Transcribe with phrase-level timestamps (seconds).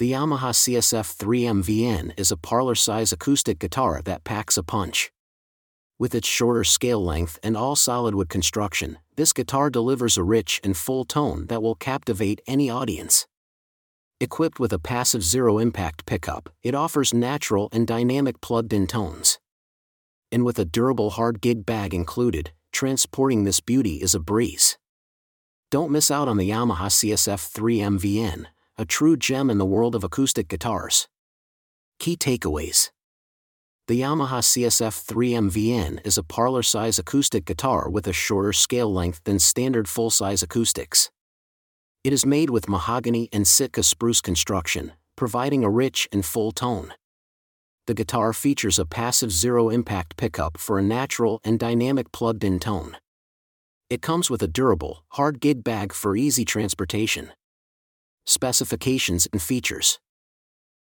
[0.00, 5.12] The Yamaha CSF 3MVN is a parlor-size acoustic guitar that packs a punch.
[5.98, 10.58] With its shorter scale length and all solid wood construction, this guitar delivers a rich
[10.64, 13.26] and full tone that will captivate any audience.
[14.22, 19.38] Equipped with a passive zero impact pickup, it offers natural and dynamic plugged in tones.
[20.32, 24.78] And with a durable hard gig bag included, transporting this beauty is a breeze.
[25.70, 28.46] Don't miss out on the Yamaha CSF 3MVN,
[28.80, 31.06] a true gem in the world of acoustic guitars.
[31.98, 32.88] Key takeaways
[33.88, 39.20] The Yamaha CSF 3MVN is a parlor size acoustic guitar with a shorter scale length
[39.24, 41.10] than standard full size acoustics.
[42.04, 46.94] It is made with mahogany and Sitka spruce construction, providing a rich and full tone.
[47.86, 52.58] The guitar features a passive zero impact pickup for a natural and dynamic plugged in
[52.58, 52.96] tone.
[53.90, 57.32] It comes with a durable, hard gig bag for easy transportation.
[58.26, 59.98] Specifications and features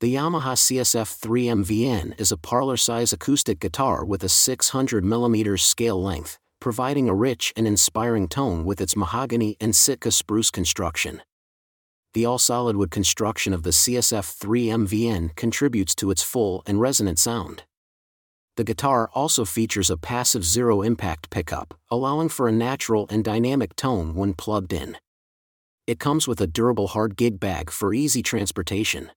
[0.00, 6.38] The Yamaha CSF 3MVN is a parlor size acoustic guitar with a 600mm scale length,
[6.60, 11.22] providing a rich and inspiring tone with its mahogany and Sitka spruce construction.
[12.14, 17.18] The all solid wood construction of the CSF 3MVN contributes to its full and resonant
[17.18, 17.64] sound.
[18.56, 23.76] The guitar also features a passive zero impact pickup, allowing for a natural and dynamic
[23.76, 24.96] tone when plugged in
[25.88, 29.10] it comes with a durable hard gig bag for easy transportation.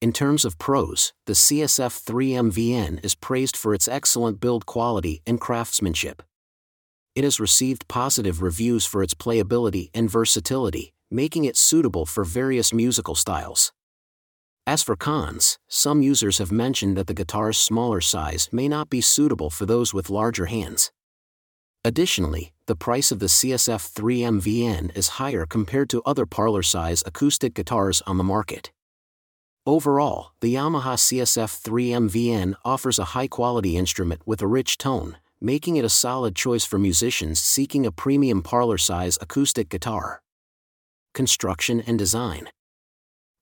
[0.00, 5.38] In terms of pros, the CSF 3MVN is praised for its excellent build quality and
[5.38, 6.22] craftsmanship.
[7.14, 12.72] It has received positive reviews for its playability and versatility, making it suitable for various
[12.72, 13.70] musical styles.
[14.66, 19.02] As for cons, some users have mentioned that the guitar's smaller size may not be
[19.02, 20.90] suitable for those with larger hands.
[21.84, 27.52] Additionally, the price of the CSF 3MVN is higher compared to other parlor size acoustic
[27.52, 28.72] guitars on the market.
[29.66, 35.76] Overall, the Yamaha CSF 3MVN offers a high quality instrument with a rich tone, making
[35.76, 40.22] it a solid choice for musicians seeking a premium parlor size acoustic guitar.
[41.12, 42.48] Construction and Design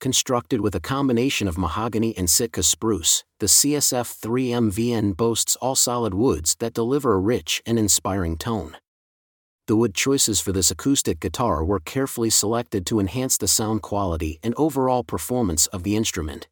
[0.02, 6.12] constructed with a combination of mahogany and Sitka spruce, the CSF 3MVN boasts all solid
[6.12, 8.76] woods that deliver a rich and inspiring tone.
[9.68, 14.40] The wood choices for this acoustic guitar were carefully selected to enhance the sound quality
[14.42, 16.48] and overall performance of the instrument.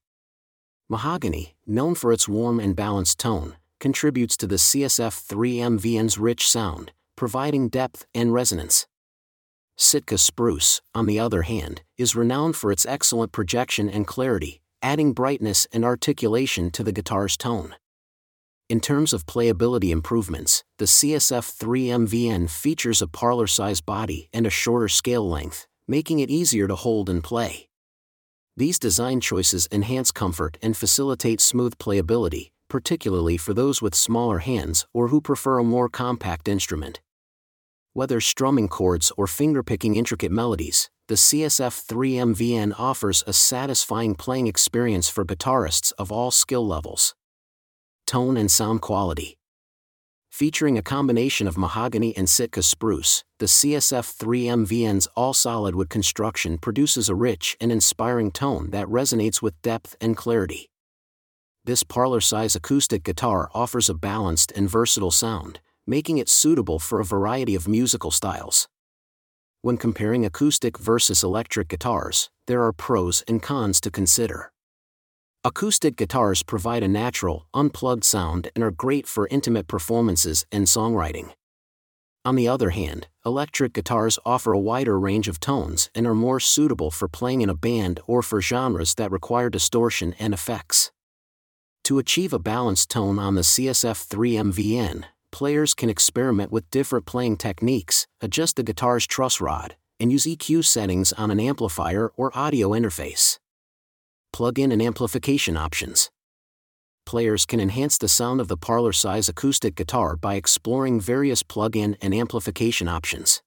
[0.88, 6.92] Mahogany, known for its warm and balanced tone, contributes to the CSF 3MVN's rich sound,
[7.16, 8.86] providing depth and resonance.
[9.76, 15.12] Sitka spruce, on the other hand, is renowned for its excellent projection and clarity, adding
[15.12, 17.74] brightness and articulation to the guitar's tone.
[18.70, 24.56] In terms of playability improvements, the CSF 3MVN features a parlor size body and a
[24.62, 27.68] shorter scale length, making it easier to hold and play.
[28.56, 34.86] These design choices enhance comfort and facilitate smooth playability, particularly for those with smaller hands
[34.94, 37.00] or who prefer a more compact instrument.
[37.92, 45.08] Whether strumming chords or fingerpicking intricate melodies, the CSF 3MVN offers a satisfying playing experience
[45.08, 47.16] for guitarists of all skill levels.
[48.10, 49.38] Tone and sound quality.
[50.32, 56.58] Featuring a combination of mahogany and Sitka spruce, the CSF 3MVN's all solid wood construction
[56.58, 60.68] produces a rich and inspiring tone that resonates with depth and clarity.
[61.64, 66.98] This parlor size acoustic guitar offers a balanced and versatile sound, making it suitable for
[66.98, 68.66] a variety of musical styles.
[69.62, 74.50] When comparing acoustic versus electric guitars, there are pros and cons to consider.
[75.42, 81.30] Acoustic guitars provide a natural, unplugged sound and are great for intimate performances and songwriting.
[82.26, 86.40] On the other hand, electric guitars offer a wider range of tones and are more
[86.40, 90.92] suitable for playing in a band or for genres that require distortion and effects.
[91.84, 97.38] To achieve a balanced tone on the CSF 3MVN, players can experiment with different playing
[97.38, 102.72] techniques, adjust the guitar's truss rod, and use EQ settings on an amplifier or audio
[102.72, 103.38] interface.
[104.32, 106.10] Plug-in and amplification options.
[107.04, 111.96] Players can enhance the sound of the parlor size acoustic guitar by exploring various plug-in
[112.00, 113.42] and amplification options.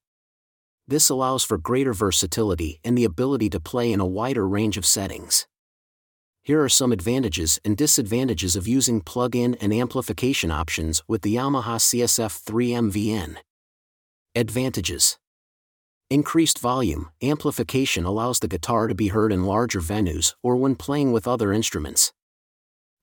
[0.86, 4.84] This allows for greater versatility and the ability to play in a wider range of
[4.84, 5.46] settings.
[6.42, 11.76] Here are some advantages and disadvantages of using plug-in and amplification options with the Yamaha
[11.76, 13.36] CSF 3MVN.
[14.34, 15.16] Advantages
[16.10, 21.12] Increased volume, amplification allows the guitar to be heard in larger venues or when playing
[21.12, 22.12] with other instruments.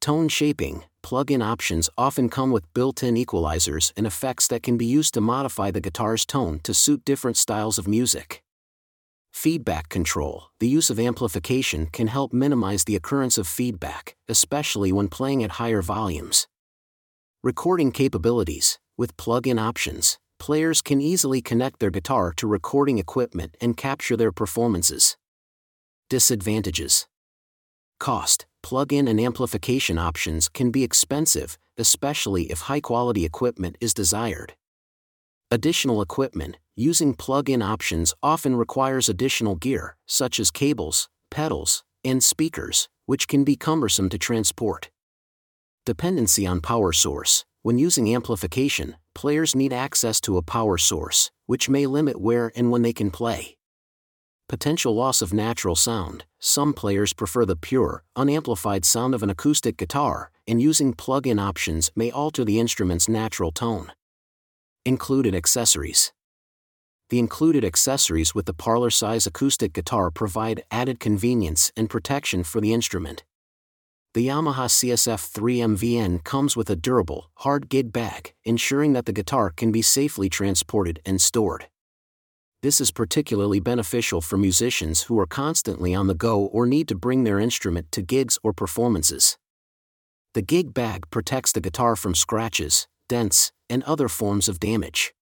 [0.01, 5.15] Tone shaping, plug-in options often come with built-in equalizers and effects that can be used
[5.15, 8.43] to modify the guitar's tone to suit different styles of music.
[9.33, 15.07] Feedback control The use of amplification can help minimize the occurrence of feedback, especially when
[15.07, 16.47] playing at higher volumes.
[17.43, 23.55] Recording capabilities With plug in options, players can easily connect their guitar to recording equipment
[23.61, 25.15] and capture their performances.
[26.09, 27.05] Disadvantages
[27.99, 33.93] Cost Plug in and amplification options can be expensive, especially if high quality equipment is
[33.93, 34.55] desired.
[35.51, 42.23] Additional equipment, using plug in options often requires additional gear, such as cables, pedals, and
[42.23, 44.89] speakers, which can be cumbersome to transport.
[45.85, 51.69] Dependency on power source When using amplification, players need access to a power source, which
[51.69, 53.57] may limit where and when they can play.
[54.47, 59.77] Potential loss of natural sound Some players prefer the pure, unamplified sound of an acoustic
[59.77, 63.93] guitar, and using plug in options may alter the instrument's natural tone.
[64.85, 66.11] Included accessories.
[67.09, 72.59] The included accessories with the parlor size acoustic guitar provide added convenience and protection for
[72.59, 73.23] the instrument.
[74.13, 79.51] The Yamaha CSF 3MVN comes with a durable, hard gig bag, ensuring that the guitar
[79.51, 81.69] can be safely transported and stored.
[82.61, 86.95] This is particularly beneficial for musicians who are constantly on the go or need to
[86.95, 89.37] bring their instrument to gigs or performances.
[90.33, 95.13] The gig bag protects the guitar from scratches, dents, and other forms of damage.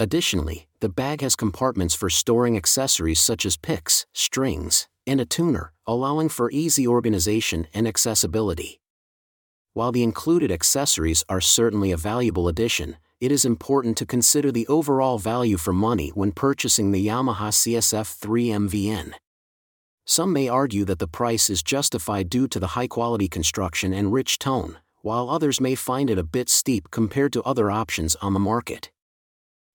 [0.00, 5.72] Additionally, the bag has compartments for storing accessories such as picks, strings, and a tuner,
[5.86, 8.80] allowing for easy organization and accessibility.
[9.72, 14.66] While the included accessories are certainly a valuable addition, it is important to consider the
[14.68, 19.14] overall value for money when purchasing the Yamaha CSF 3 MVN.
[20.04, 24.12] Some may argue that the price is justified due to the high quality construction and
[24.12, 28.34] rich tone, while others may find it a bit steep compared to other options on
[28.34, 28.90] the market.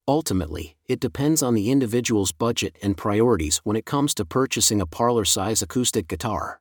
[0.08, 4.86] Ultimately, it depends on the individual's budget and priorities when it comes to purchasing a
[4.86, 6.60] parlor size acoustic guitar.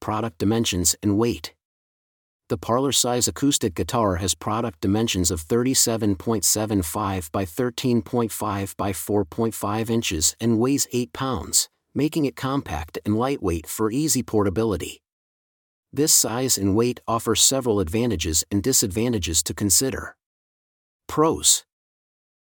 [0.00, 1.54] Product dimensions and weight.
[2.48, 10.34] The parlor size acoustic guitar has product dimensions of 37.75 by 13.5 by 4.5 inches
[10.40, 15.00] and weighs 8 pounds, making it compact and lightweight for easy portability.
[15.92, 20.16] This size and weight offer several advantages and disadvantages to consider.
[21.06, 21.64] Pros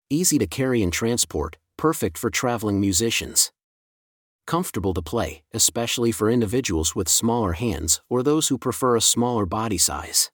[0.08, 3.50] Easy to carry and transport, perfect for traveling musicians.
[4.46, 9.46] Comfortable to play, especially for individuals with smaller hands or those who prefer a smaller
[9.46, 10.30] body size.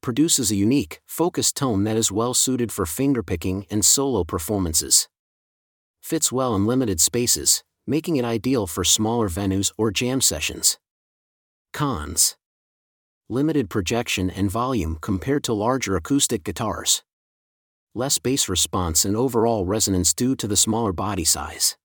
[0.00, 5.08] Produces a unique, focused tone that is well suited for fingerpicking and solo performances.
[6.02, 10.80] Fits well in limited spaces, making it ideal for smaller venues or jam sessions.
[11.72, 12.36] Cons
[13.28, 17.04] Limited projection and volume compared to larger acoustic guitars.
[17.94, 21.76] Less bass response and overall resonance due to the smaller body size.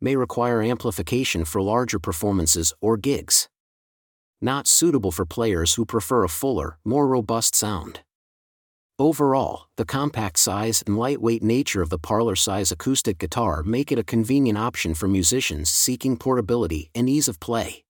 [0.00, 3.48] May require amplification for larger performances or gigs.
[4.40, 8.00] Not suitable for players who prefer a fuller, more robust sound.
[8.98, 14.00] Overall, the compact size and lightweight nature of the parlor size acoustic guitar make it
[14.00, 17.84] a convenient option for musicians seeking portability and ease of play.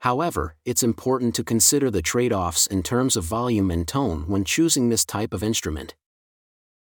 [0.00, 4.44] However, it's important to consider the trade offs in terms of volume and tone when
[4.44, 5.94] choosing this type of instrument.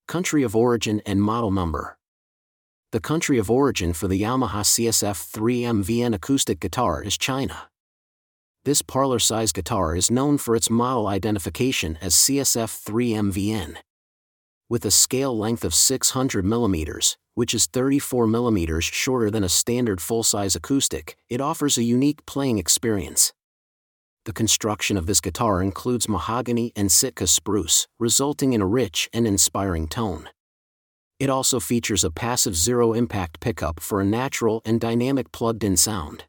[0.08, 1.98] Country of origin and model number.
[2.94, 7.68] The country of origin for the Yamaha CSF 3MVN acoustic guitar is China.
[8.64, 13.76] This parlor size guitar is known for its model identification as CSF 3MVN.
[14.70, 20.00] With a scale length of 600 mm, which is 34 mm shorter than a standard
[20.00, 23.34] full-size acoustic, it offers a unique playing experience.
[24.28, 29.26] The construction of this guitar includes mahogany and Sitka spruce, resulting in a rich and
[29.26, 30.28] inspiring tone.
[31.18, 35.78] It also features a passive zero impact pickup for a natural and dynamic plugged in
[35.78, 36.26] sound.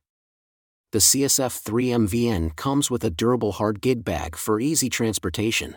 [0.92, 5.76] The CSF 3MVN comes with a durable hard gig bag for easy transportation.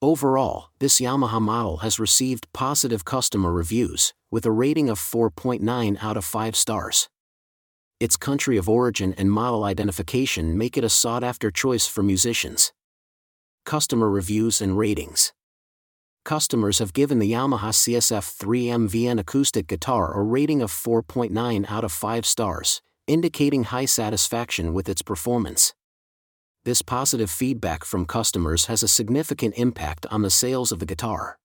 [0.00, 6.16] Overall, this Yamaha model has received positive customer reviews, with a rating of 4.9 out
[6.16, 7.10] of 5 stars.
[8.00, 12.72] Its country of origin and model identification make it a sought after choice for musicians.
[13.64, 15.32] Customer reviews and ratings.
[16.24, 21.90] Customers have given the Yamaha CSF 3MVN acoustic guitar a rating of 4.9 out of
[21.90, 25.74] 5 stars, indicating high satisfaction with its performance.
[26.64, 31.38] This positive feedback from customers has a significant impact on the sales of the guitar.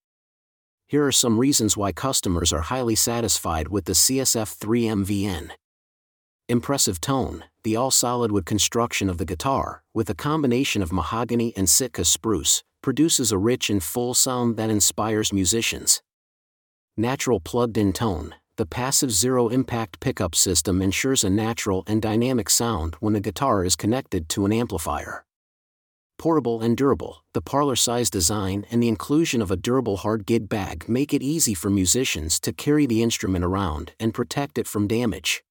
[0.85, 5.51] Here are some reasons why customers are highly satisfied with the CSF 3MVN.
[6.49, 11.53] Impressive tone, the all solid wood construction of the guitar, with a combination of mahogany
[11.55, 16.01] and Sitka spruce, produces a rich and full sound that inspires musicians.
[16.97, 22.49] Natural plugged in tone, the passive zero impact pickup system ensures a natural and dynamic
[22.49, 25.23] sound when the guitar is connected to an amplifier.
[26.17, 30.49] Portable and durable, the parlor size design and the inclusion of a durable hard gig
[30.49, 34.87] bag make it easy for musicians to carry the instrument around and protect it from
[34.89, 35.41] damage.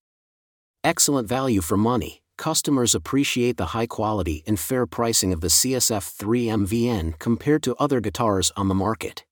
[0.84, 6.16] Excellent value for money, customers appreciate the high quality and fair pricing of the CSF
[6.18, 9.24] 3MVN compared to other guitars on the market.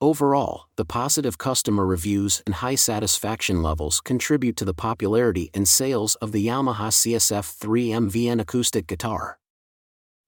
[0.00, 6.14] Overall, the positive customer reviews and high satisfaction levels contribute to the popularity and sales
[6.16, 9.38] of the Yamaha CSF 3MVN acoustic guitar.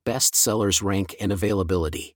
[0.05, 2.14] Best sellers rank and availability.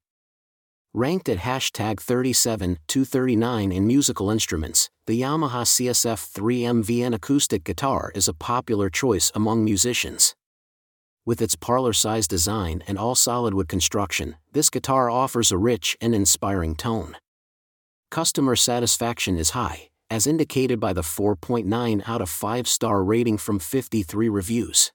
[0.93, 8.27] Ranked at hashtag 37 239 in musical instruments, the Yamaha CSF 3MVN acoustic guitar is
[8.27, 10.35] a popular choice among musicians.
[11.25, 15.97] With its parlor sized design and all solid wood construction, this guitar offers a rich
[16.01, 17.17] and inspiring tone
[18.11, 23.59] customer satisfaction is high, as indicated by the 4.9 out of 5 star rating from
[23.59, 24.93] 53 reviews.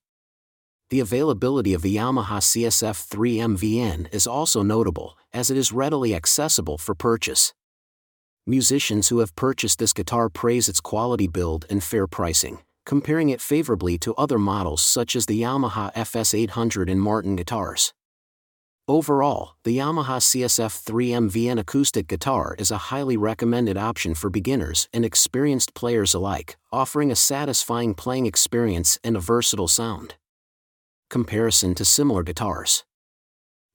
[0.96, 6.78] The availability of the Yamaha CSF 3MVN is also notable, as it is readily accessible
[6.78, 7.54] for purchase.
[8.48, 13.42] Musicians who have purchased this guitar praise its quality build and fair pricing, comparing it
[13.42, 17.94] favorably to other models such as the Yamaha FS800 and Martin guitars.
[18.88, 25.04] Overall, the Yamaha CSF 3MVN acoustic guitar is a highly recommended option for beginners and
[25.04, 30.16] experienced players alike, offering a satisfying playing experience and a versatile sound.
[31.10, 32.84] Comparison to similar guitars.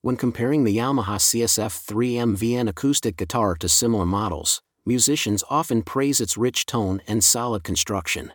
[0.02, 6.36] When comparing the Yamaha CSF 3MVN acoustic guitar to similar models, musicians often praise its
[6.36, 8.32] rich tone and solid construction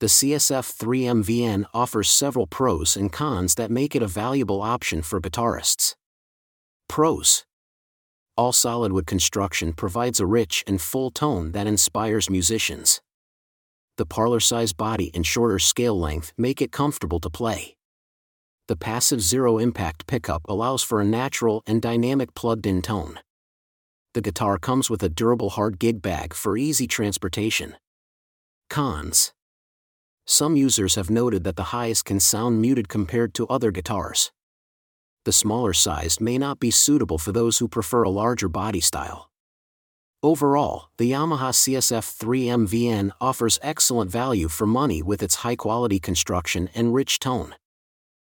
[0.00, 5.20] the CSF 3MVN offers several pros and cons that make it a valuable option for
[5.20, 5.96] guitarists.
[6.88, 7.44] Pros
[8.36, 13.00] All solid wood construction provides a rich and full tone that inspires musicians.
[13.96, 17.77] The parlor size body and shorter scale length make it comfortable to play.
[18.68, 23.18] The passive zero impact pickup allows for a natural and dynamic plugged in tone.
[24.14, 27.76] The guitar comes with a durable hard gig bag for easy transportation.
[28.70, 29.32] Cons
[30.30, 34.30] some users have noted that the highs can sound muted compared to other guitars.
[35.24, 39.30] The smaller size may not be suitable for those who prefer a larger body style.
[40.22, 46.68] Overall, the Yamaha CSF 3MVN offers excellent value for money with its high quality construction
[46.74, 47.54] and rich tone.